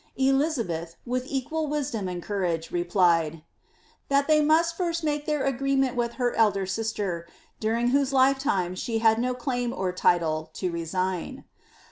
Elizabeth, 0.17 0.95
with 1.05 1.27
equal 1.27 1.67
wisdom 1.67 2.07
and 2.07 2.23
courage, 2.23 2.71
replied, 2.71 3.43
that 4.09 4.27
they 4.27 4.41
must 4.41 4.75
first 4.75 5.03
make 5.03 5.27
their 5.27 5.43
agreement 5.43 5.95
with 5.95 6.13
her 6.13 6.33
elder 6.33 6.65
sis 6.65 6.91
ter, 6.91 7.27
during 7.59 7.89
whose 7.89 8.11
lifetime 8.11 8.73
she 8.73 8.97
had 8.97 9.19
no 9.19 9.35
claim 9.35 9.71
or 9.71 9.91
title, 9.91 10.49
to 10.53 10.71
resign." 10.71 11.43